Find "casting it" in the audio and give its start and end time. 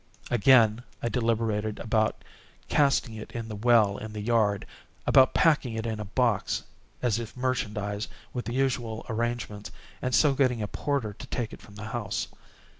2.67-3.31